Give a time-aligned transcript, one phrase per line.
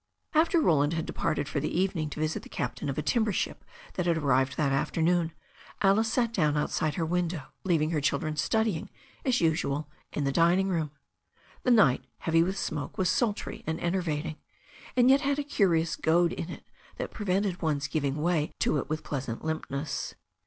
[0.33, 3.57] After Roland had departed for the evening to visit the captain of a timbership
[3.93, 5.31] that had arrived that afternoon,
[5.83, 8.89] Alice sat down outside her window, leaving her children studying
[9.23, 10.89] as usual in the dining room.
[11.61, 14.37] The night, heavy with smoke, was sultry and enervating,
[14.97, 16.63] and yet had a curious goad in it
[16.97, 20.15] that prevented one's giving way to it with pleas ant limpness.